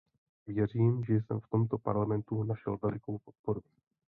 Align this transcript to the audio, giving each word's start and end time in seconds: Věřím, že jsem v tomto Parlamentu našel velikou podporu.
Věřím, 0.47 1.03
že 1.03 1.13
jsem 1.13 1.39
v 1.39 1.47
tomto 1.47 1.77
Parlamentu 1.77 2.43
našel 2.43 2.77
velikou 2.77 3.17
podporu. 3.19 3.61